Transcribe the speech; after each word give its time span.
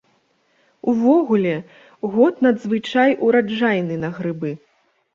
Увогуле, 0.93 1.53
год 2.15 2.43
надзвычай 2.49 3.11
ураджайны 3.31 4.03
на 4.09 4.15
грыбы. 4.21 4.51